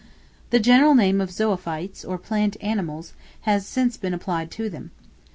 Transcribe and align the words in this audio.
The 0.49 0.59
general 0.59 0.95
name 0.95 1.21
of 1.21 1.29
zoophytes, 1.29 2.03
or 2.03 2.17
plant 2.17 2.57
animals, 2.59 3.13
has 3.41 3.67
since 3.67 3.97
been 3.97 4.15
applied 4.15 4.49
to 4.49 4.67
them. 4.67 4.89